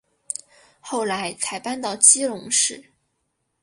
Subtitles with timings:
[0.79, 2.91] 后来才搬到基隆市。